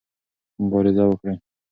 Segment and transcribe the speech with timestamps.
[0.61, 1.35] مبارزه وکړئ.